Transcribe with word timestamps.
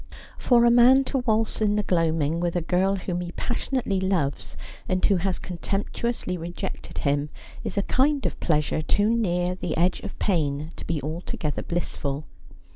For 0.39 0.65
a 0.65 0.71
man 0.71 1.03
to 1.03 1.19
waltz 1.19 1.61
in 1.61 1.75
the 1.75 1.83
gloaming 1.83 2.39
with 2.39 2.55
a 2.55 2.61
girl 2.61 2.95
whom 2.95 3.21
he 3.21 3.33
passionately 3.33 3.99
loves, 4.01 4.57
and 4.89 5.05
who 5.05 5.17
has 5.17 5.37
contemptuously 5.37 6.37
rejected 6.37 6.97
him, 6.97 7.29
is 7.63 7.77
a 7.77 7.83
kind 7.83 8.25
of 8.25 8.39
pleasure 8.39 8.81
too 8.81 9.15
near 9.15 9.53
the 9.53 9.77
edge 9.77 9.99
of 9.99 10.17
pain 10.17 10.71
to 10.77 10.85
be 10.85 11.03
altogether 11.03 11.61
bliss 11.61 11.95
ful. 11.95 12.25